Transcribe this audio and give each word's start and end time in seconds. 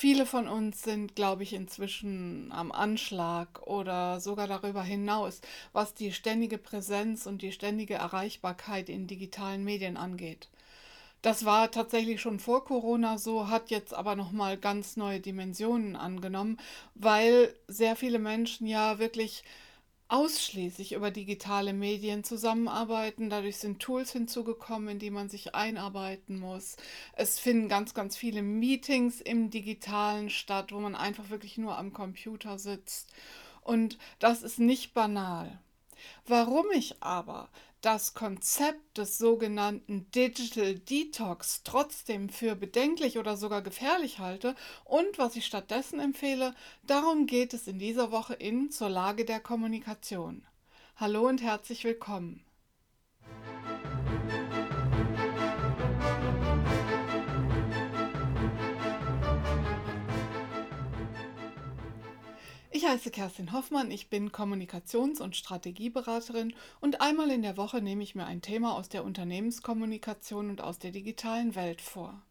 Viele 0.00 0.24
von 0.24 0.48
uns 0.48 0.82
sind, 0.82 1.14
glaube 1.14 1.42
ich, 1.42 1.52
inzwischen 1.52 2.50
am 2.52 2.72
Anschlag 2.72 3.60
oder 3.66 4.18
sogar 4.18 4.46
darüber 4.46 4.82
hinaus, 4.82 5.42
was 5.74 5.92
die 5.92 6.14
ständige 6.14 6.56
Präsenz 6.56 7.26
und 7.26 7.42
die 7.42 7.52
ständige 7.52 7.96
Erreichbarkeit 7.96 8.88
in 8.88 9.06
digitalen 9.06 9.62
Medien 9.62 9.98
angeht. 9.98 10.48
Das 11.20 11.44
war 11.44 11.70
tatsächlich 11.70 12.22
schon 12.22 12.40
vor 12.40 12.64
Corona 12.64 13.18
so, 13.18 13.48
hat 13.50 13.68
jetzt 13.68 13.92
aber 13.92 14.16
noch 14.16 14.32
mal 14.32 14.56
ganz 14.56 14.96
neue 14.96 15.20
Dimensionen 15.20 15.96
angenommen, 15.96 16.56
weil 16.94 17.54
sehr 17.68 17.94
viele 17.94 18.18
Menschen 18.18 18.66
ja 18.66 18.98
wirklich 18.98 19.44
ausschließlich 20.10 20.92
über 20.92 21.10
digitale 21.10 21.72
Medien 21.72 22.24
zusammenarbeiten. 22.24 23.30
Dadurch 23.30 23.58
sind 23.58 23.80
Tools 23.80 24.12
hinzugekommen, 24.12 24.88
in 24.90 24.98
die 24.98 25.10
man 25.10 25.28
sich 25.28 25.54
einarbeiten 25.54 26.38
muss. 26.38 26.76
Es 27.14 27.38
finden 27.38 27.68
ganz, 27.68 27.94
ganz 27.94 28.16
viele 28.16 28.42
Meetings 28.42 29.20
im 29.20 29.50
digitalen 29.50 30.28
statt, 30.28 30.72
wo 30.72 30.80
man 30.80 30.96
einfach 30.96 31.30
wirklich 31.30 31.58
nur 31.58 31.78
am 31.78 31.92
Computer 31.92 32.58
sitzt. 32.58 33.12
Und 33.62 33.98
das 34.18 34.42
ist 34.42 34.58
nicht 34.58 34.94
banal. 34.94 35.60
Warum 36.26 36.66
ich 36.74 37.02
aber 37.02 37.48
das 37.80 38.14
Konzept 38.14 38.98
des 38.98 39.16
sogenannten 39.18 40.10
Digital 40.10 40.74
Detox 40.74 41.62
trotzdem 41.64 42.28
für 42.28 42.54
bedenklich 42.54 43.18
oder 43.18 43.36
sogar 43.36 43.62
gefährlich 43.62 44.18
halte 44.18 44.54
und 44.84 45.18
was 45.18 45.36
ich 45.36 45.46
stattdessen 45.46 45.98
empfehle, 45.98 46.54
darum 46.82 47.26
geht 47.26 47.54
es 47.54 47.66
in 47.66 47.78
dieser 47.78 48.12
Woche 48.12 48.34
in 48.34 48.70
zur 48.70 48.90
Lage 48.90 49.24
der 49.24 49.40
Kommunikation. 49.40 50.44
Hallo 50.96 51.26
und 51.26 51.40
herzlich 51.40 51.84
willkommen. 51.84 52.44
Ich 62.80 62.86
heiße 62.86 63.10
Kerstin 63.10 63.52
Hoffmann, 63.52 63.90
ich 63.90 64.08
bin 64.08 64.32
Kommunikations- 64.32 65.20
und 65.20 65.36
Strategieberaterin 65.36 66.54
und 66.80 67.02
einmal 67.02 67.30
in 67.30 67.42
der 67.42 67.58
Woche 67.58 67.82
nehme 67.82 68.02
ich 68.02 68.14
mir 68.14 68.24
ein 68.24 68.40
Thema 68.40 68.74
aus 68.74 68.88
der 68.88 69.04
Unternehmenskommunikation 69.04 70.48
und 70.48 70.62
aus 70.62 70.78
der 70.78 70.90
digitalen 70.90 71.54
Welt 71.56 71.82
vor. 71.82 72.22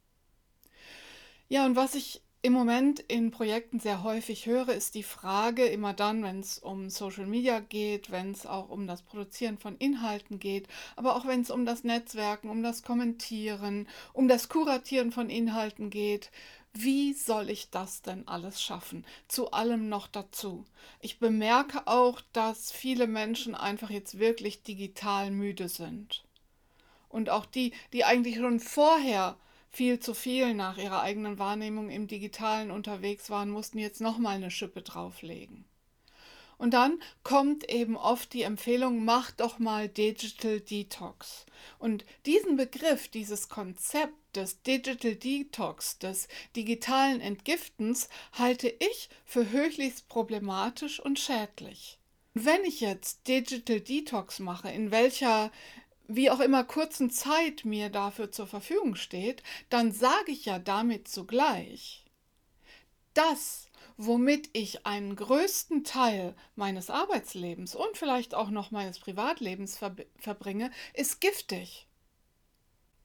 Ja, 1.49 1.67
und 1.67 1.75
was 1.75 1.93
ich 1.93 2.23
im 2.41 2.53
Moment 2.53 2.99
in 3.01 3.29
Projekten 3.29 3.79
sehr 3.79 4.01
häufig 4.01 4.47
höre, 4.47 4.69
ist 4.69 4.95
die 4.95 5.03
Frage, 5.03 5.65
immer 5.65 5.93
dann, 5.93 6.23
wenn 6.23 6.39
es 6.39 6.57
um 6.57 6.89
Social 6.89 7.27
Media 7.27 7.59
geht, 7.59 8.09
wenn 8.09 8.31
es 8.31 8.47
auch 8.47 8.69
um 8.69 8.87
das 8.87 9.03
Produzieren 9.03 9.59
von 9.59 9.77
Inhalten 9.77 10.39
geht, 10.39 10.67
aber 10.95 11.15
auch 11.15 11.27
wenn 11.27 11.41
es 11.41 11.51
um 11.51 11.65
das 11.65 11.83
Netzwerken, 11.83 12.49
um 12.49 12.63
das 12.63 12.81
Kommentieren, 12.81 13.87
um 14.13 14.27
das 14.27 14.49
Kuratieren 14.49 15.11
von 15.11 15.29
Inhalten 15.29 15.91
geht, 15.91 16.31
wie 16.73 17.13
soll 17.13 17.49
ich 17.49 17.69
das 17.71 18.01
denn 18.01 18.27
alles 18.27 18.61
schaffen? 18.61 19.05
Zu 19.27 19.51
allem 19.51 19.89
noch 19.89 20.07
dazu. 20.07 20.65
Ich 21.01 21.19
bemerke 21.19 21.87
auch, 21.87 22.21
dass 22.33 22.71
viele 22.71 23.07
Menschen 23.07 23.55
einfach 23.55 23.89
jetzt 23.89 24.19
wirklich 24.19 24.63
digital 24.63 25.31
müde 25.31 25.67
sind. 25.67 26.23
Und 27.09 27.29
auch 27.29 27.45
die, 27.45 27.73
die 27.91 28.05
eigentlich 28.05 28.37
schon 28.37 28.59
vorher 28.59 29.37
viel 29.71 29.99
zu 29.99 30.13
viel 30.13 30.53
nach 30.53 30.77
ihrer 30.77 31.01
eigenen 31.01 31.39
Wahrnehmung 31.39 31.89
im 31.89 32.07
digitalen 32.07 32.71
unterwegs 32.71 33.29
waren, 33.29 33.49
mussten 33.49 33.79
jetzt 33.79 34.01
nochmal 34.01 34.35
eine 34.35 34.51
Schippe 34.51 34.81
drauflegen. 34.81 35.65
Und 36.59 36.73
dann 36.73 37.01
kommt 37.23 37.67
eben 37.69 37.95
oft 37.95 38.33
die 38.33 38.43
Empfehlung, 38.43 39.05
mach 39.05 39.31
doch 39.31 39.59
mal 39.59 39.87
Digital 39.87 40.59
Detox. 40.59 41.45
Und 41.79 42.05
diesen 42.25 42.57
Begriff, 42.57 43.07
dieses 43.07 43.47
Konzept 43.47 44.13
des 44.35 44.61
Digital 44.61 45.15
Detox, 45.15 45.99
des 45.99 46.27
digitalen 46.57 47.21
Entgiftens, 47.21 48.09
halte 48.33 48.67
ich 48.67 49.09
für 49.25 49.49
höchlichst 49.49 50.09
problematisch 50.09 50.99
und 50.99 51.17
schädlich. 51.17 51.97
Wenn 52.33 52.65
ich 52.65 52.81
jetzt 52.81 53.27
Digital 53.29 53.79
Detox 53.79 54.39
mache, 54.39 54.69
in 54.69 54.91
welcher 54.91 55.51
wie 56.09 56.29
auch 56.29 56.41
immer 56.41 56.65
kurzen 56.65 57.09
Zeit 57.09 57.63
mir 57.63 57.89
dafür 57.89 58.31
zur 58.31 58.47
Verfügung 58.47 58.95
steht, 58.95 59.43
dann 59.69 59.93
sage 59.93 60.31
ich 60.31 60.43
ja 60.43 60.59
damit 60.59 61.07
zugleich, 61.07 62.03
dass 63.13 63.68
womit 64.01 64.49
ich 64.53 64.85
einen 64.85 65.17
größten 65.17 65.83
Teil 65.83 66.33
meines 66.55 66.89
Arbeitslebens 66.89 67.75
und 67.75 67.97
vielleicht 67.97 68.33
auch 68.33 68.49
noch 68.49 68.71
meines 68.71 68.97
Privatlebens 68.97 69.77
ver 69.77 69.93
verbringe, 70.17 70.71
ist 70.93 71.19
giftig. 71.19 71.85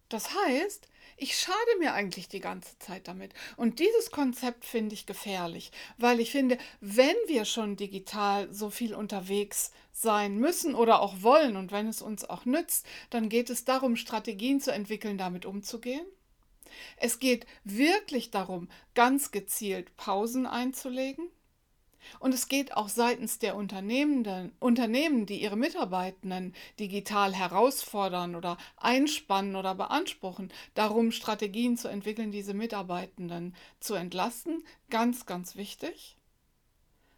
Das 0.09 0.33
heißt, 0.33 0.87
ich 1.17 1.37
schade 1.37 1.79
mir 1.81 1.95
eigentlich 1.95 2.29
die 2.29 2.39
ganze 2.39 2.79
Zeit 2.79 3.09
damit. 3.09 3.35
Und 3.57 3.81
dieses 3.81 4.13
Konzept 4.13 4.65
finde 4.65 4.95
ich 4.95 5.05
gefährlich, 5.05 5.73
weil 5.99 6.21
ich 6.21 6.31
finde, 6.31 6.59
wenn 6.81 7.17
wir 7.27 7.45
schon 7.45 7.75
digital 7.75 8.53
so 8.55 8.71
viel 8.71 8.95
unterwegs 8.95 9.73
sein 9.91 10.39
müssen 10.39 10.77
oder 10.77 11.01
auch 11.01 11.23
wollen 11.23 11.57
und 11.57 11.73
wenn 11.73 11.89
es 11.89 12.03
uns 12.03 12.25
auch 12.25 12.45
nützt, 12.45 12.87
dann 13.11 13.29
geht 13.29 13.51
es 13.51 13.65
darum, 13.65 13.97
Strategien 13.97 14.61
zu 14.61 14.71
entwickeln, 14.71 15.19
damit 15.19 15.45
umzugehen 15.45 16.07
es 16.97 17.19
geht 17.19 17.47
wirklich 17.65 18.31
darum, 18.31 18.69
ganz 18.95 19.31
gezielt 19.31 19.97
Pausen 19.97 20.47
einzulegen. 20.47 21.29
Und 22.19 22.35
es 22.35 22.49
geht 22.49 22.77
auch 22.77 22.89
seitens 22.89 23.39
der 23.39 23.57
Unternehmen, 23.57 25.27
die 25.27 25.43
ihre 25.43 25.57
Mitarbeitenden 25.57 26.55
digital 26.79 27.35
herausfordern 27.35 28.35
oder 28.35 28.59
einspannen 28.77 29.57
oder 29.57 29.75
beanspruchen, 29.75 30.53
darum, 30.75 31.13
Strategien 31.13 31.77
zu 31.77 31.89
entwickeln, 31.89 32.31
diese 32.31 32.55
Mitarbeitenden 32.55 33.55
zu 33.81 33.95
entlasten. 33.95 34.65
Ganz, 34.91 35.25
ganz 35.27 35.57
wichtig. 35.57 36.17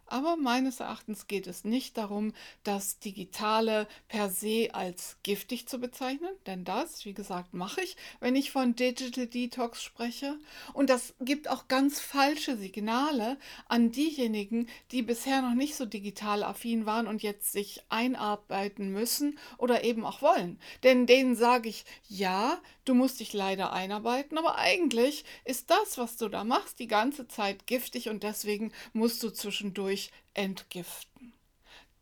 Aber 0.07 0.37
meines 0.37 0.79
Erachtens 0.79 1.27
geht 1.27 1.47
es 1.47 1.65
nicht 1.65 1.97
darum, 1.97 2.33
das 2.63 2.99
Digitale 2.99 3.87
per 4.07 4.29
se 4.29 4.69
als 4.71 5.17
giftig 5.23 5.67
zu 5.67 5.79
bezeichnen, 5.79 6.31
denn 6.45 6.63
das, 6.63 7.03
wie 7.03 7.13
gesagt, 7.13 7.53
mache 7.53 7.81
ich, 7.81 7.97
wenn 8.21 8.35
ich 8.35 8.51
von 8.51 8.75
Digital 8.75 9.27
Detox 9.27 9.83
spreche. 9.83 10.39
Und 10.73 10.89
das 10.89 11.13
gibt 11.19 11.49
auch 11.49 11.67
ganz 11.67 11.99
falsche 11.99 12.55
Signale 12.55 13.37
an 13.67 13.91
diejenigen, 13.91 14.67
die 14.91 15.01
bisher 15.01 15.41
noch 15.41 15.55
nicht 15.55 15.75
so 15.75 15.85
digital 15.85 16.43
affin 16.43 16.85
waren 16.85 17.07
und 17.07 17.21
jetzt 17.21 17.51
sich 17.51 17.83
einarbeiten 17.89 18.91
müssen 18.91 19.37
oder 19.57 19.83
eben 19.83 20.05
auch 20.05 20.21
wollen. 20.21 20.59
Denn 20.83 21.05
denen 21.05 21.35
sage 21.35 21.67
ich, 21.67 21.83
ja, 22.07 22.61
du 22.85 22.93
musst 22.93 23.19
dich 23.19 23.33
leider 23.33 23.73
einarbeiten, 23.73 24.37
aber 24.37 24.57
eigentlich 24.57 25.25
ist 25.43 25.69
das, 25.69 25.97
was 25.97 26.15
du 26.15 26.29
da 26.29 26.45
machst, 26.45 26.79
die 26.79 26.87
ganze 26.87 27.27
Zeit 27.27 27.67
giftig 27.67 28.07
und 28.09 28.23
deswegen 28.23 28.71
musst 28.93 29.21
du 29.23 29.29
zwischendurch 29.29 29.96
durch 29.97 30.11
Entgiften. 30.35 31.33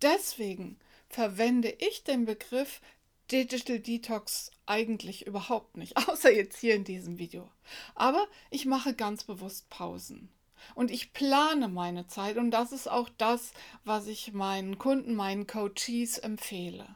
Deswegen 0.02 0.78
verwende 1.08 1.70
ich 1.80 2.04
den 2.04 2.26
Begriff 2.26 2.82
Digital 3.32 3.80
Detox 3.80 4.52
eigentlich 4.66 5.26
überhaupt 5.26 5.78
nicht, 5.78 5.96
außer 6.10 6.30
jetzt 6.32 6.60
hier 6.60 6.76
in 6.76 6.84
diesem 6.84 7.18
Video. 7.18 7.50
Aber 7.96 8.28
ich 8.50 8.66
mache 8.66 8.94
ganz 8.94 9.24
bewusst 9.24 9.70
Pausen. 9.70 10.30
Und 10.74 10.92
ich 10.92 11.14
plane 11.14 11.70
meine 11.70 12.08
Zeit 12.08 12.38
und 12.38 12.52
das 12.52 12.74
ist 12.74 12.90
auch 12.90 13.08
das, 13.18 13.54
was 13.86 14.08
ich 14.08 14.34
meinen 14.34 14.78
Kunden, 14.78 15.16
meinen 15.16 15.48
Coaches 15.48 16.18
empfehle. 16.18 16.96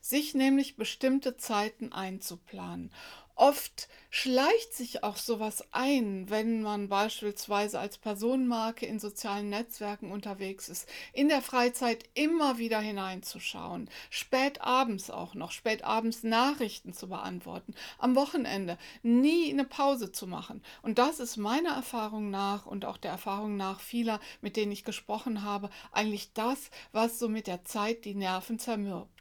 Sich 0.00 0.34
nämlich 0.34 0.76
bestimmte 0.76 1.36
Zeiten 1.36 1.92
einzuplanen. 1.92 2.92
Oft 3.36 3.88
schleicht 4.10 4.74
sich 4.74 5.02
auch 5.02 5.16
sowas 5.16 5.64
ein, 5.72 6.30
wenn 6.30 6.62
man 6.62 6.88
beispielsweise 6.88 7.80
als 7.80 7.98
Personenmarke 7.98 8.86
in 8.86 9.00
sozialen 9.00 9.48
Netzwerken 9.48 10.12
unterwegs 10.12 10.68
ist, 10.68 10.88
in 11.12 11.28
der 11.28 11.42
Freizeit 11.42 12.04
immer 12.14 12.58
wieder 12.58 12.78
hineinzuschauen, 12.78 13.90
spät 14.10 14.60
abends 14.60 15.10
auch 15.10 15.34
noch, 15.34 15.50
spät 15.50 15.82
abends 15.82 16.22
Nachrichten 16.22 16.92
zu 16.92 17.08
beantworten, 17.08 17.74
am 17.98 18.14
Wochenende 18.14 18.78
nie 19.02 19.50
eine 19.50 19.64
Pause 19.64 20.12
zu 20.12 20.28
machen. 20.28 20.62
Und 20.82 20.98
das 21.00 21.18
ist 21.18 21.36
meiner 21.36 21.74
Erfahrung 21.74 22.30
nach 22.30 22.66
und 22.66 22.84
auch 22.84 22.98
der 22.98 23.10
Erfahrung 23.10 23.56
nach 23.56 23.80
vieler, 23.80 24.20
mit 24.42 24.56
denen 24.56 24.70
ich 24.70 24.84
gesprochen 24.84 25.42
habe, 25.42 25.70
eigentlich 25.90 26.32
das, 26.34 26.70
was 26.92 27.18
so 27.18 27.28
mit 27.28 27.48
der 27.48 27.64
Zeit 27.64 28.04
die 28.04 28.14
Nerven 28.14 28.60
zermürbt. 28.60 29.13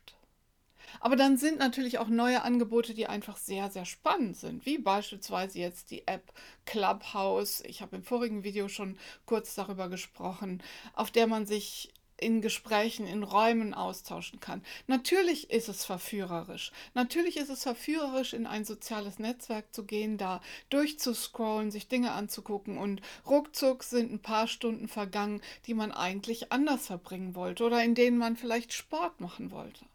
Aber 1.00 1.16
dann 1.16 1.38
sind 1.38 1.60
natürlich 1.60 2.00
auch 2.00 2.08
neue 2.08 2.44
Angebote, 2.44 2.94
die 2.94 3.08
einfach 3.08 3.38
sehr, 3.38 3.70
sehr 3.70 3.86
spannend 3.86 4.38
sind, 4.38 4.66
wie 4.66 4.78
beispielsweise 4.78 5.60
jetzt 5.60 5.92
die 5.92 6.08
App 6.08 6.34
Clubhouse. 6.66 7.62
Ich 7.66 7.82
habe 7.82 7.96
im 7.96 8.04
vorigen 8.04 8.44
Video 8.44 8.68
schon 8.68 8.98
kurz 9.26 9.56
darüber 9.56 9.90
gesprochen, 9.90 10.62
auf 10.94 11.12
der 11.12 11.28
man 11.28 11.46
sich 11.46 11.94
in 12.18 12.42
Gesprächen, 12.42 13.06
in 13.06 13.24
Räumen 13.24 13.74
austauschen 13.74 14.40
kann. 14.40 14.64
Natürlich 14.88 15.50
ist 15.50 15.68
es 15.68 15.84
verführerisch. 15.84 16.72
Natürlich 16.94 17.38
ist 17.38 17.50
es 17.50 17.64
verführerisch, 17.64 18.34
in 18.34 18.48
ein 18.48 18.66
soziales 18.66 19.20
Netzwerk 19.20 19.74
zu 19.74 19.84
gehen, 19.84 20.18
da 20.18 20.42
durchzuscrollen, 20.70 21.72
sich 21.72 21.88
Dinge 21.88 22.12
anzugucken 22.14 22.78
und 22.78 23.02
ruckzuck 23.28 23.84
sind 23.84 24.12
ein 24.12 24.22
paar 24.22 24.48
Stunden 24.48 24.88
vergangen, 24.88 25.42
die 25.66 25.74
man 25.74 25.92
eigentlich 25.92 26.52
anders 26.52 26.88
verbringen 26.88 27.36
wollte 27.36 27.66
oder 27.66 27.84
in 27.84 27.96
denen 27.96 28.18
man 28.18 28.38
vielleicht 28.38 28.74
Sport 28.74 29.20
machen 29.20 29.52
wollte. 29.52 29.86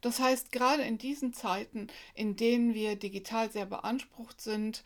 Das 0.00 0.20
heißt, 0.20 0.52
gerade 0.52 0.82
in 0.82 0.98
diesen 0.98 1.32
Zeiten, 1.32 1.88
in 2.14 2.36
denen 2.36 2.74
wir 2.74 2.96
digital 2.96 3.50
sehr 3.50 3.66
beansprucht 3.66 4.40
sind, 4.40 4.84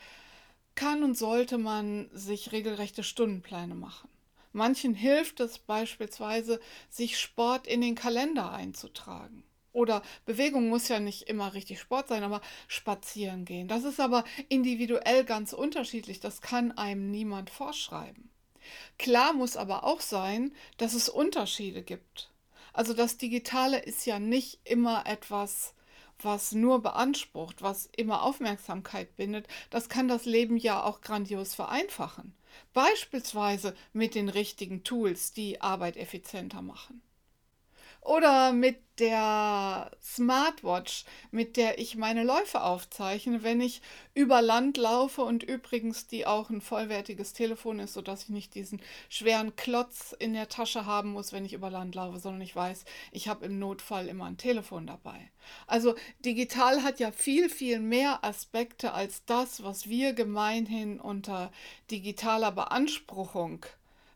kann 0.74 1.02
und 1.02 1.16
sollte 1.16 1.58
man 1.58 2.08
sich 2.12 2.52
regelrechte 2.52 3.02
Stundenpläne 3.02 3.74
machen. 3.74 4.08
Manchen 4.52 4.94
hilft 4.94 5.40
es 5.40 5.58
beispielsweise, 5.58 6.60
sich 6.88 7.18
Sport 7.18 7.66
in 7.66 7.80
den 7.80 7.94
Kalender 7.94 8.52
einzutragen. 8.52 9.44
Oder 9.72 10.02
Bewegung 10.24 10.68
muss 10.68 10.88
ja 10.88 10.98
nicht 10.98 11.22
immer 11.22 11.54
richtig 11.54 11.80
Sport 11.80 12.08
sein, 12.08 12.22
aber 12.22 12.40
spazieren 12.66 13.44
gehen. 13.44 13.68
Das 13.68 13.84
ist 13.84 14.00
aber 14.00 14.24
individuell 14.48 15.24
ganz 15.24 15.52
unterschiedlich. 15.52 16.20
Das 16.20 16.40
kann 16.40 16.72
einem 16.72 17.10
niemand 17.10 17.50
vorschreiben. 17.50 18.30
Klar 18.98 19.32
muss 19.32 19.56
aber 19.56 19.84
auch 19.84 20.00
sein, 20.00 20.52
dass 20.78 20.94
es 20.94 21.08
Unterschiede 21.08 21.82
gibt. 21.82 22.30
Also 22.72 22.94
das 22.94 23.16
Digitale 23.16 23.78
ist 23.78 24.06
ja 24.06 24.18
nicht 24.18 24.60
immer 24.64 25.06
etwas, 25.06 25.74
was 26.20 26.52
nur 26.52 26.82
beansprucht, 26.82 27.62
was 27.62 27.86
immer 27.96 28.22
Aufmerksamkeit 28.22 29.16
bindet. 29.16 29.46
Das 29.70 29.88
kann 29.88 30.08
das 30.08 30.24
Leben 30.24 30.56
ja 30.56 30.82
auch 30.82 31.00
grandios 31.00 31.54
vereinfachen. 31.54 32.34
Beispielsweise 32.72 33.74
mit 33.92 34.14
den 34.14 34.28
richtigen 34.28 34.82
Tools, 34.84 35.32
die 35.32 35.60
Arbeit 35.60 35.96
effizienter 35.96 36.62
machen. 36.62 37.02
Oder 38.00 38.52
mit 38.52 38.78
der 38.98 39.90
Smartwatch, 40.02 41.04
mit 41.30 41.56
der 41.56 41.78
ich 41.78 41.96
meine 41.96 42.24
Läufe 42.24 42.62
aufzeichne, 42.62 43.42
wenn 43.42 43.60
ich 43.60 43.80
über 44.14 44.42
Land 44.42 44.76
laufe 44.76 45.22
und 45.22 45.42
übrigens 45.42 46.06
die 46.06 46.26
auch 46.26 46.50
ein 46.50 46.60
vollwertiges 46.60 47.32
Telefon 47.32 47.78
ist, 47.78 47.94
sodass 47.94 48.24
ich 48.24 48.28
nicht 48.30 48.54
diesen 48.54 48.80
schweren 49.08 49.54
Klotz 49.56 50.14
in 50.18 50.32
der 50.32 50.48
Tasche 50.48 50.86
haben 50.86 51.12
muss, 51.12 51.32
wenn 51.32 51.44
ich 51.44 51.52
über 51.52 51.70
Land 51.70 51.94
laufe, 51.94 52.18
sondern 52.18 52.40
ich 52.40 52.54
weiß, 52.54 52.84
ich 53.12 53.28
habe 53.28 53.46
im 53.46 53.58
Notfall 53.58 54.08
immer 54.08 54.24
ein 54.24 54.36
Telefon 54.36 54.86
dabei. 54.86 55.30
Also 55.66 55.94
digital 56.24 56.82
hat 56.82 56.98
ja 56.98 57.12
viel, 57.12 57.48
viel 57.48 57.80
mehr 57.80 58.24
Aspekte 58.24 58.92
als 58.92 59.24
das, 59.26 59.62
was 59.62 59.88
wir 59.88 60.12
gemeinhin 60.12 61.00
unter 61.00 61.52
digitaler 61.90 62.52
Beanspruchung 62.52 63.64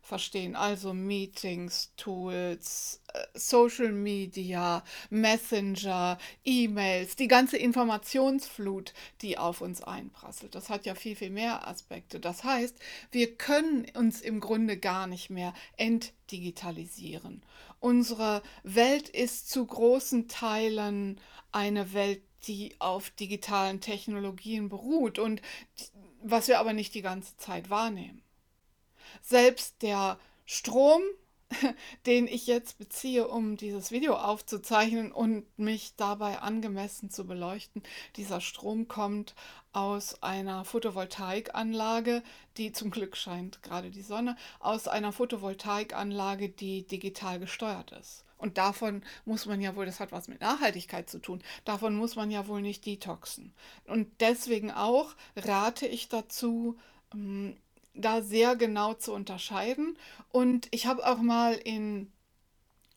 verstehen. 0.03 0.55
Also 0.55 0.93
Meetings, 0.93 1.91
Tools, 1.95 3.01
äh, 3.13 3.25
Social 3.33 3.91
Media, 3.91 4.83
Messenger, 5.09 6.17
E-Mails, 6.43 7.15
die 7.15 7.29
ganze 7.29 7.57
Informationsflut, 7.57 8.93
die 9.21 9.37
auf 9.37 9.61
uns 9.61 9.81
einprasselt. 9.81 10.55
Das 10.55 10.69
hat 10.69 10.85
ja 10.85 10.93
viel, 10.93 11.15
viel 11.15 11.29
mehr 11.29 11.67
Aspekte. 11.67 12.19
Das 12.19 12.43
heißt, 12.43 12.77
wir 13.11 13.35
können 13.35 13.87
uns 13.95 14.21
im 14.21 14.41
Grunde 14.41 14.77
gar 14.77 15.07
nicht 15.07 15.29
mehr 15.29 15.53
entdigitalisieren. 15.77 17.41
Unsere 17.79 18.43
Welt 18.63 19.09
ist 19.09 19.49
zu 19.49 19.65
großen 19.65 20.27
Teilen 20.27 21.19
eine 21.51 21.93
Welt, 21.93 22.21
die 22.47 22.75
auf 22.79 23.09
digitalen 23.11 23.79
Technologien 23.79 24.67
beruht 24.67 25.17
und 25.17 25.41
was 26.21 26.49
wir 26.49 26.59
aber 26.59 26.73
nicht 26.73 26.93
die 26.93 27.01
ganze 27.01 27.37
Zeit 27.37 27.69
wahrnehmen. 27.69 28.22
Selbst 29.21 29.81
der 29.81 30.17
Strom, 30.45 31.01
den 32.05 32.27
ich 32.27 32.47
jetzt 32.47 32.77
beziehe, 32.77 33.27
um 33.27 33.57
dieses 33.57 33.91
Video 33.91 34.15
aufzuzeichnen 34.15 35.11
und 35.11 35.45
mich 35.57 35.95
dabei 35.95 36.39
angemessen 36.39 37.09
zu 37.09 37.25
beleuchten, 37.25 37.83
dieser 38.15 38.41
Strom 38.41 38.87
kommt 38.87 39.35
aus 39.71 40.21
einer 40.21 40.65
Photovoltaikanlage, 40.65 42.23
die 42.57 42.71
zum 42.71 42.91
Glück 42.91 43.17
scheint 43.17 43.63
gerade 43.63 43.91
die 43.91 44.01
Sonne, 44.01 44.35
aus 44.59 44.87
einer 44.87 45.11
Photovoltaikanlage, 45.11 46.49
die 46.49 46.85
digital 46.85 47.39
gesteuert 47.39 47.91
ist. 47.91 48.23
Und 48.37 48.57
davon 48.57 49.03
muss 49.23 49.45
man 49.45 49.61
ja 49.61 49.75
wohl, 49.77 49.85
das 49.85 50.01
hat 50.01 50.11
was 50.11 50.27
mit 50.27 50.41
Nachhaltigkeit 50.41 51.09
zu 51.09 51.19
tun, 51.19 51.41
davon 51.63 51.95
muss 51.95 52.17
man 52.17 52.29
ja 52.29 52.45
wohl 52.47 52.61
nicht 52.61 52.85
detoxen. 52.85 53.53
Und 53.85 54.09
deswegen 54.19 54.69
auch 54.69 55.15
rate 55.37 55.87
ich 55.87 56.09
dazu, 56.09 56.77
ähm, 57.13 57.55
da 57.93 58.21
sehr 58.21 58.55
genau 58.55 58.93
zu 58.93 59.13
unterscheiden. 59.13 59.97
Und 60.31 60.67
ich 60.71 60.85
habe 60.85 61.05
auch 61.05 61.19
mal 61.19 61.53
in 61.53 62.11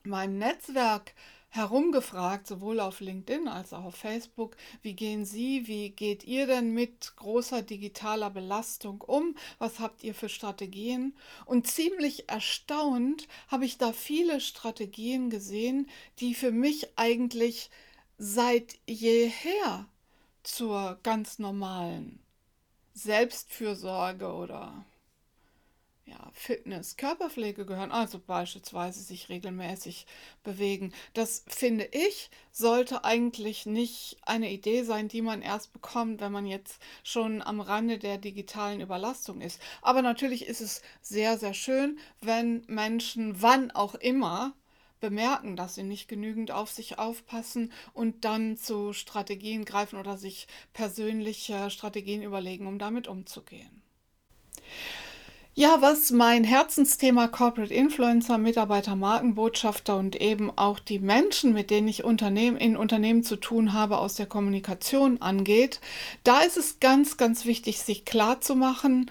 meinem 0.03 0.37
Netzwerk 0.37 1.13
herumgefragt, 1.49 2.45
sowohl 2.45 2.79
auf 2.79 2.99
LinkedIn 2.99 3.47
als 3.47 3.73
auch 3.73 3.85
auf 3.85 3.95
Facebook, 3.95 4.55
wie 4.81 4.93
gehen 4.93 5.25
Sie, 5.25 5.67
wie 5.67 5.89
geht 5.89 6.23
ihr 6.23 6.45
denn 6.45 6.73
mit 6.73 7.15
großer 7.15 7.61
digitaler 7.61 8.29
Belastung 8.29 9.01
um? 9.01 9.35
Was 9.57 9.79
habt 9.79 10.03
ihr 10.03 10.13
für 10.13 10.29
Strategien? 10.29 11.15
Und 11.45 11.67
ziemlich 11.67 12.29
erstaunt 12.29 13.27
habe 13.47 13.65
ich 13.65 13.77
da 13.77 13.93
viele 13.93 14.41
Strategien 14.41 15.29
gesehen, 15.29 15.89
die 16.19 16.35
für 16.35 16.51
mich 16.51 16.97
eigentlich 16.97 17.69
seit 18.17 18.77
jeher 18.85 19.87
zur 20.43 20.99
ganz 21.03 21.39
normalen 21.39 22.19
Selbstfürsorge 22.97 24.33
oder 24.33 24.83
ja, 26.05 26.31
Fitness, 26.33 26.95
Körperpflege 26.95 27.65
gehören, 27.65 27.91
also 27.91 28.17
beispielsweise 28.17 29.01
sich 29.01 29.29
regelmäßig 29.29 30.07
bewegen. 30.43 30.93
Das 31.13 31.43
finde 31.47 31.87
ich, 31.91 32.31
sollte 32.51 33.03
eigentlich 33.03 33.65
nicht 33.65 34.17
eine 34.23 34.49
Idee 34.49 34.83
sein, 34.83 35.09
die 35.09 35.21
man 35.21 35.41
erst 35.41 35.73
bekommt, 35.73 36.21
wenn 36.21 36.31
man 36.31 36.45
jetzt 36.45 36.81
schon 37.03 37.41
am 37.41 37.59
Rande 37.59 37.99
der 37.99 38.17
digitalen 38.17 38.81
Überlastung 38.81 39.41
ist. 39.41 39.61
Aber 39.81 40.01
natürlich 40.01 40.47
ist 40.47 40.61
es 40.61 40.81
sehr, 41.01 41.37
sehr 41.37 41.53
schön, 41.53 41.99
wenn 42.21 42.63
Menschen, 42.67 43.41
wann 43.41 43.69
auch 43.71 43.95
immer, 43.95 44.55
bemerken, 44.99 45.55
dass 45.55 45.75
sie 45.75 45.83
nicht 45.83 46.07
genügend 46.07 46.51
auf 46.51 46.71
sich 46.71 46.99
aufpassen 46.99 47.71
und 47.93 48.25
dann 48.25 48.57
zu 48.57 48.93
Strategien 48.93 49.65
greifen 49.65 49.99
oder 49.99 50.17
sich 50.17 50.47
persönliche 50.73 51.69
Strategien 51.69 52.21
überlegen, 52.21 52.67
um 52.67 52.79
damit 52.79 53.07
umzugehen. 53.07 53.81
Ja, 55.59 55.81
was 55.81 56.11
mein 56.11 56.43
Herzensthema 56.43 57.27
Corporate 57.27 57.73
Influencer, 57.73 58.37
Mitarbeiter, 58.37 58.95
Markenbotschafter 58.95 59.97
und 59.97 60.15
eben 60.15 60.55
auch 60.55 60.77
die 60.77 60.99
Menschen, 60.99 61.51
mit 61.51 61.71
denen 61.71 61.87
ich 61.87 62.03
Unternehmen, 62.03 62.57
in 62.57 62.77
Unternehmen 62.77 63.23
zu 63.23 63.37
tun 63.37 63.73
habe, 63.73 63.97
aus 63.97 64.13
der 64.13 64.27
Kommunikation 64.27 65.19
angeht, 65.19 65.81
da 66.23 66.41
ist 66.41 66.57
es 66.57 66.79
ganz, 66.79 67.17
ganz 67.17 67.45
wichtig, 67.45 67.79
sich 67.79 68.05
klar 68.05 68.39
zu 68.39 68.55
machen, 68.55 69.09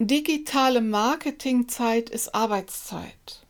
digitale 0.00 0.80
Marketingzeit 0.80 2.10
ist 2.10 2.34
Arbeitszeit 2.34 3.41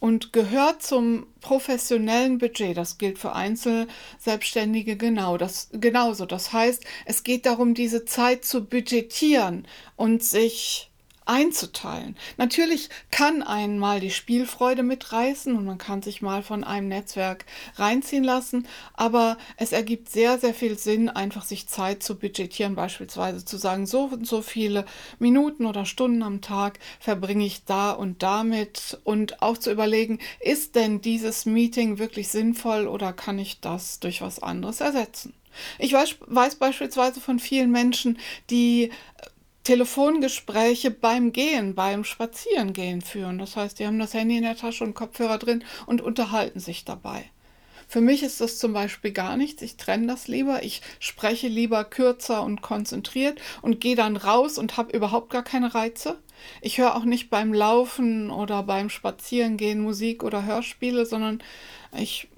und 0.00 0.32
gehört 0.32 0.82
zum 0.82 1.26
professionellen 1.40 2.38
Budget. 2.38 2.76
Das 2.76 2.98
gilt 2.98 3.18
für 3.18 3.32
Einzelselbstständige 3.32 4.96
genau, 4.96 5.36
das, 5.36 5.68
genauso. 5.72 6.26
Das 6.26 6.52
heißt, 6.52 6.84
es 7.04 7.22
geht 7.24 7.46
darum, 7.46 7.74
diese 7.74 8.04
Zeit 8.04 8.44
zu 8.44 8.64
budgetieren 8.64 9.66
und 9.96 10.22
sich 10.22 10.87
einzuteilen. 11.28 12.16
Natürlich 12.38 12.88
kann 13.10 13.42
einen 13.42 13.78
mal 13.78 14.00
die 14.00 14.10
Spielfreude 14.10 14.82
mitreißen 14.82 15.54
und 15.54 15.66
man 15.66 15.76
kann 15.76 16.02
sich 16.02 16.22
mal 16.22 16.42
von 16.42 16.64
einem 16.64 16.88
Netzwerk 16.88 17.44
reinziehen 17.76 18.24
lassen, 18.24 18.66
aber 18.94 19.36
es 19.56 19.72
ergibt 19.72 20.08
sehr, 20.08 20.38
sehr 20.38 20.54
viel 20.54 20.78
Sinn, 20.78 21.10
einfach 21.10 21.44
sich 21.44 21.68
Zeit 21.68 22.02
zu 22.02 22.18
budgetieren, 22.18 22.74
beispielsweise 22.74 23.44
zu 23.44 23.58
sagen, 23.58 23.86
so 23.86 24.04
und 24.04 24.26
so 24.26 24.40
viele 24.40 24.86
Minuten 25.18 25.66
oder 25.66 25.84
Stunden 25.84 26.22
am 26.22 26.40
Tag 26.40 26.78
verbringe 26.98 27.44
ich 27.44 27.64
da 27.64 27.90
und 27.90 28.22
damit 28.22 28.98
und 29.04 29.42
auch 29.42 29.58
zu 29.58 29.70
überlegen, 29.70 30.18
ist 30.40 30.76
denn 30.76 31.02
dieses 31.02 31.44
Meeting 31.44 31.98
wirklich 31.98 32.28
sinnvoll 32.28 32.86
oder 32.86 33.12
kann 33.12 33.38
ich 33.38 33.60
das 33.60 34.00
durch 34.00 34.22
was 34.22 34.42
anderes 34.42 34.80
ersetzen? 34.80 35.34
Ich 35.78 35.92
weiß, 35.92 36.16
weiß, 36.20 36.56
beispielsweise 36.56 37.20
von 37.20 37.38
vielen 37.38 37.70
Menschen, 37.70 38.18
die 38.48 38.90
Telefongespräche 39.68 40.90
beim 40.90 41.30
Gehen, 41.30 41.74
beim 41.74 42.02
Spazierengehen 42.02 43.02
führen. 43.02 43.36
Das 43.36 43.54
heißt, 43.54 43.78
die 43.78 43.86
haben 43.86 43.98
das 43.98 44.14
Handy 44.14 44.38
in 44.38 44.44
der 44.44 44.56
Tasche 44.56 44.82
und 44.82 44.94
Kopfhörer 44.94 45.36
drin 45.36 45.62
und 45.84 46.00
unterhalten 46.00 46.58
sich 46.58 46.86
dabei. 46.86 47.26
Für 47.86 48.00
mich 48.00 48.22
ist 48.22 48.40
das 48.40 48.56
zum 48.56 48.72
Beispiel 48.72 49.12
gar 49.12 49.36
nichts. 49.36 49.60
Ich 49.60 49.76
trenne 49.76 50.06
das 50.06 50.26
lieber. 50.26 50.62
Ich 50.62 50.80
spreche 51.00 51.48
lieber 51.48 51.84
kürzer 51.84 52.44
und 52.44 52.62
konzentriert 52.62 53.42
und 53.60 53.78
gehe 53.78 53.94
dann 53.94 54.16
raus 54.16 54.56
und 54.56 54.78
habe 54.78 54.96
überhaupt 54.96 55.28
gar 55.28 55.44
keine 55.44 55.74
Reize. 55.74 56.18
Ich 56.62 56.78
höre 56.78 56.96
auch 56.96 57.04
nicht 57.04 57.28
beim 57.28 57.52
Laufen 57.52 58.30
oder 58.30 58.62
beim 58.62 58.88
Spazierengehen 58.88 59.80
Musik 59.80 60.24
oder 60.24 60.46
Hörspiele, 60.46 61.04
sondern 61.04 61.42
ich 61.94 62.28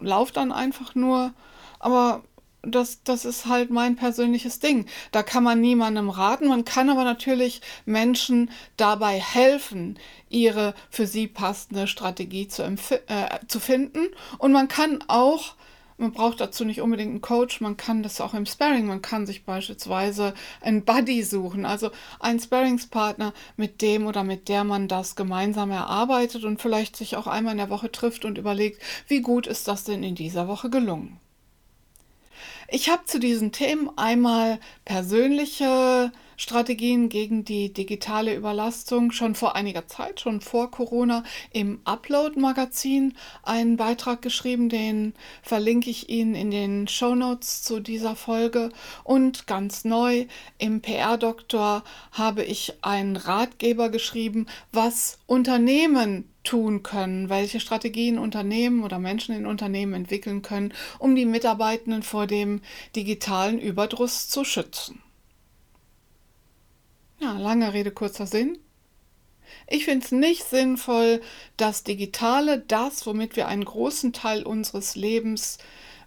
laufe 0.00 0.32
dann 0.32 0.50
einfach 0.50 0.96
nur. 0.96 1.34
Aber 1.78 2.24
das, 2.62 3.02
das 3.04 3.24
ist 3.24 3.46
halt 3.46 3.70
mein 3.70 3.96
persönliches 3.96 4.60
Ding. 4.60 4.86
Da 5.12 5.22
kann 5.22 5.44
man 5.44 5.60
niemandem 5.60 6.10
raten. 6.10 6.48
Man 6.48 6.64
kann 6.64 6.90
aber 6.90 7.04
natürlich 7.04 7.60
Menschen 7.86 8.50
dabei 8.76 9.18
helfen, 9.18 9.98
ihre 10.28 10.74
für 10.90 11.06
sie 11.06 11.26
passende 11.26 11.86
Strategie 11.86 12.48
zu, 12.48 12.64
äh, 12.64 13.38
zu 13.48 13.60
finden. 13.60 14.08
Und 14.38 14.52
man 14.52 14.68
kann 14.68 15.02
auch, 15.08 15.54
man 15.96 16.12
braucht 16.12 16.40
dazu 16.40 16.64
nicht 16.64 16.80
unbedingt 16.80 17.10
einen 17.10 17.20
Coach, 17.20 17.60
man 17.60 17.76
kann 17.76 18.02
das 18.02 18.20
auch 18.20 18.34
im 18.34 18.46
Sparring, 18.46 18.86
man 18.86 19.02
kann 19.02 19.26
sich 19.26 19.44
beispielsweise 19.44 20.34
einen 20.60 20.84
Buddy 20.84 21.22
suchen, 21.22 21.66
also 21.66 21.90
einen 22.20 22.40
Sparringspartner, 22.40 23.34
mit 23.56 23.82
dem 23.82 24.06
oder 24.06 24.24
mit 24.24 24.48
der 24.48 24.64
man 24.64 24.88
das 24.88 25.14
gemeinsam 25.16 25.70
erarbeitet 25.70 26.44
und 26.44 26.60
vielleicht 26.60 26.96
sich 26.96 27.16
auch 27.16 27.26
einmal 27.26 27.52
in 27.52 27.58
der 27.58 27.70
Woche 27.70 27.92
trifft 27.92 28.24
und 28.24 28.38
überlegt, 28.38 28.82
wie 29.08 29.20
gut 29.20 29.46
ist 29.46 29.68
das 29.68 29.84
denn 29.84 30.02
in 30.02 30.14
dieser 30.14 30.48
Woche 30.48 30.70
gelungen. 30.70 31.20
Ich 32.72 32.88
habe 32.88 33.04
zu 33.04 33.18
diesen 33.18 33.50
Themen 33.50 33.90
einmal 33.96 34.60
persönliche 34.84 36.12
Strategien 36.36 37.08
gegen 37.08 37.44
die 37.44 37.72
digitale 37.72 38.32
Überlastung 38.32 39.10
schon 39.10 39.34
vor 39.34 39.56
einiger 39.56 39.88
Zeit, 39.88 40.20
schon 40.20 40.40
vor 40.40 40.70
Corona, 40.70 41.24
im 41.52 41.80
Upload-Magazin 41.84 43.14
einen 43.42 43.76
Beitrag 43.76 44.22
geschrieben, 44.22 44.68
den 44.68 45.14
verlinke 45.42 45.90
ich 45.90 46.10
Ihnen 46.10 46.36
in 46.36 46.52
den 46.52 46.86
Show 46.86 47.16
Notes 47.16 47.64
zu 47.64 47.80
dieser 47.80 48.14
Folge. 48.14 48.70
Und 49.02 49.48
ganz 49.48 49.84
neu 49.84 50.26
im 50.58 50.80
PR-Doktor 50.80 51.82
habe 52.12 52.44
ich 52.44 52.74
einen 52.82 53.16
Ratgeber 53.16 53.88
geschrieben, 53.88 54.46
was 54.70 55.18
Unternehmen 55.26 56.30
tun 56.50 56.82
können, 56.82 57.28
welche 57.28 57.60
Strategien 57.60 58.18
Unternehmen 58.18 58.82
oder 58.82 58.98
Menschen 58.98 59.36
in 59.36 59.46
Unternehmen 59.46 59.94
entwickeln 59.94 60.42
können, 60.42 60.74
um 60.98 61.14
die 61.14 61.24
Mitarbeitenden 61.24 62.02
vor 62.02 62.26
dem 62.26 62.60
digitalen 62.96 63.60
Überdruss 63.60 64.28
zu 64.28 64.42
schützen. 64.42 65.00
Ja, 67.20 67.38
lange 67.38 67.72
Rede, 67.72 67.92
kurzer 67.92 68.26
Sinn. 68.26 68.58
Ich 69.68 69.84
finde 69.84 70.04
es 70.04 70.10
nicht 70.10 70.42
sinnvoll, 70.42 71.20
das 71.56 71.84
Digitale, 71.84 72.58
das, 72.58 73.06
womit 73.06 73.36
wir 73.36 73.46
einen 73.46 73.64
großen 73.64 74.12
Teil 74.12 74.42
unseres 74.42 74.96
Lebens 74.96 75.58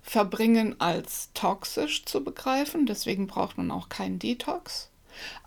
verbringen, 0.01 0.75
als 0.81 1.29
toxisch 1.33 2.03
zu 2.03 2.21
begreifen. 2.21 2.85
Deswegen 2.85 3.27
braucht 3.27 3.57
man 3.57 3.71
auch 3.71 3.87
keinen 3.87 4.19
Detox. 4.19 4.89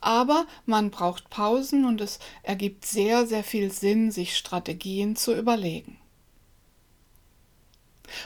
Aber 0.00 0.46
man 0.64 0.90
braucht 0.90 1.30
Pausen 1.30 1.84
und 1.84 2.00
es 2.00 2.18
ergibt 2.42 2.86
sehr, 2.86 3.26
sehr 3.26 3.44
viel 3.44 3.70
Sinn, 3.72 4.10
sich 4.10 4.36
Strategien 4.36 5.16
zu 5.16 5.34
überlegen. 5.34 5.98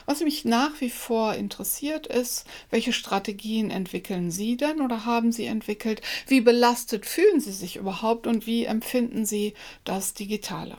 Was 0.06 0.20
mich 0.20 0.44
nach 0.44 0.80
wie 0.80 0.90
vor 0.90 1.34
interessiert 1.34 2.06
ist, 2.06 2.44
welche 2.70 2.92
Strategien 2.92 3.70
entwickeln 3.70 4.30
Sie 4.30 4.56
denn 4.56 4.80
oder 4.80 5.04
haben 5.04 5.32
Sie 5.32 5.46
entwickelt? 5.46 6.02
Wie 6.26 6.40
belastet 6.40 7.06
fühlen 7.06 7.40
Sie 7.40 7.52
sich 7.52 7.76
überhaupt 7.76 8.26
und 8.26 8.46
wie 8.46 8.64
empfinden 8.64 9.24
Sie 9.24 9.54
das 9.84 10.14
Digitale? 10.14 10.78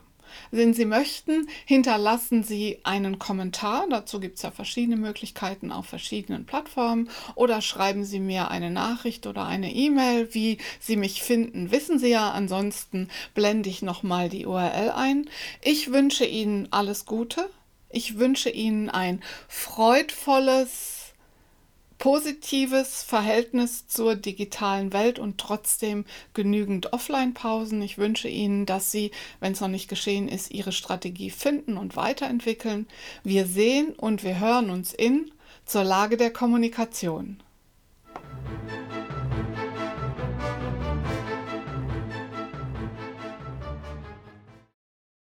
Wenn 0.51 0.73
Sie 0.73 0.85
möchten, 0.85 1.47
hinterlassen 1.65 2.43
Sie 2.43 2.79
einen 2.83 3.19
Kommentar. 3.19 3.85
Dazu 3.89 4.19
gibt 4.19 4.38
es 4.38 4.43
ja 4.43 4.51
verschiedene 4.51 4.97
Möglichkeiten 4.97 5.71
auf 5.71 5.85
verschiedenen 5.85 6.45
Plattformen. 6.45 7.09
Oder 7.35 7.61
schreiben 7.61 8.03
Sie 8.03 8.19
mir 8.19 8.50
eine 8.50 8.71
Nachricht 8.71 9.27
oder 9.27 9.45
eine 9.45 9.73
E-Mail. 9.73 10.33
Wie 10.33 10.57
Sie 10.79 10.95
mich 10.95 11.23
finden, 11.23 11.71
wissen 11.71 12.00
Sie 12.00 12.09
ja. 12.09 12.31
Ansonsten 12.31 13.09
blende 13.33 13.69
ich 13.69 13.81
nochmal 13.81 14.29
die 14.29 14.45
URL 14.45 14.91
ein. 14.91 15.29
Ich 15.61 15.91
wünsche 15.91 16.25
Ihnen 16.25 16.67
alles 16.71 17.05
Gute. 17.05 17.50
Ich 17.89 18.17
wünsche 18.17 18.50
Ihnen 18.50 18.89
ein 18.89 19.21
freudvolles, 19.47 21.00
positives 22.01 23.03
Verhältnis 23.03 23.88
zur 23.88 24.15
digitalen 24.15 24.91
Welt 24.91 25.20
und 25.20 25.38
trotzdem 25.38 26.05
genügend 26.34 26.93
Offline-Pausen. 26.93 27.79
Ich 27.84 28.00
wünsche 28.00 28.27
Ihnen, 28.27 28.65
dass 28.65 28.91
Sie, 28.91 29.12
wenn 29.39 29.53
es 29.53 29.62
noch 29.62 29.67
nicht 29.67 29.88
geschehen 29.88 30.27
ist, 30.27 30.50
Ihre 30.50 30.72
Strategie 30.72 31.29
finden 31.29 31.77
und 31.77 31.96
weiterentwickeln. 31.96 32.88
Wir 33.24 33.46
sehen 33.46 33.93
und 33.93 34.24
wir 34.24 34.39
hören 34.39 34.72
uns 34.72 34.93
in 34.93 35.29
zur 35.65 35.84
Lage 35.84 36.17
der 36.17 36.34
Kommunikation. 36.34 37.39